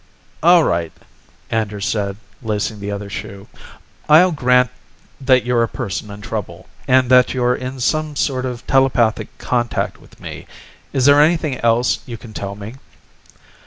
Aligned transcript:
"All 0.41 0.63
right," 0.63 0.91
Anders 1.51 1.87
said, 1.87 2.17
lacing 2.41 2.79
the 2.79 2.89
other 2.89 3.07
shoe. 3.07 3.47
"I'll 4.09 4.31
grant 4.31 4.71
that 5.23 5.45
you're 5.45 5.61
a 5.61 5.67
person 5.67 6.09
in 6.09 6.21
trouble, 6.21 6.67
and 6.87 7.07
that 7.11 7.35
you're 7.35 7.53
in 7.55 7.79
some 7.79 8.15
sort 8.15 8.47
of 8.47 8.65
telepathic 8.65 9.27
contact 9.37 10.01
with 10.01 10.19
me. 10.19 10.47
Is 10.91 11.05
there 11.05 11.21
anything 11.21 11.59
else 11.59 11.99
you 12.07 12.17
can 12.17 12.33
tell 12.33 12.55
me?" 12.55 12.77